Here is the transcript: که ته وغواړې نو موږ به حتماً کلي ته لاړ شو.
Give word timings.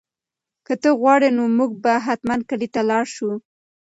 که 0.65 0.73
ته 0.81 0.89
وغواړې 0.93 1.29
نو 1.37 1.43
موږ 1.57 1.71
به 1.83 1.93
حتماً 2.05 2.35
کلي 2.49 2.67
ته 2.73 2.81
لاړ 2.89 3.03
شو. 3.15 3.29